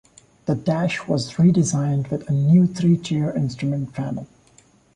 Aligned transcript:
The 0.47 0.55
dash 0.55 1.07
was 1.07 1.31
redesigned 1.35 2.09
with 2.09 2.27
a 2.27 2.33
new 2.33 2.65
three-tier 2.65 3.29
instrument 3.37 3.93
panel. 3.93 4.25